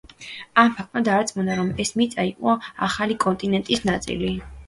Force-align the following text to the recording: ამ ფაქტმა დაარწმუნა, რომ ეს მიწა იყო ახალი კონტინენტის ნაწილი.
ამ 0.61 0.71
ფაქტმა 0.77 1.01
დაარწმუნა, 1.07 1.57
რომ 1.59 1.69
ეს 1.83 1.91
მიწა 2.01 2.25
იყო 2.31 2.55
ახალი 2.87 3.19
კონტინენტის 3.27 3.87
ნაწილი. 3.93 4.35